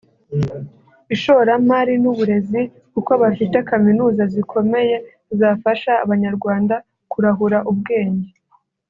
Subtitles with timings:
[1.15, 2.61] ishoramari n’uburezi
[2.93, 4.95] kuko bafite kaminuza zikomeye
[5.39, 6.75] zafasha Abanyarwanda
[7.11, 8.29] kurahura ubwenge